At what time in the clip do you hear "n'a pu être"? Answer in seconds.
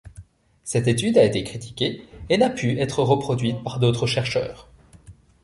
2.39-3.03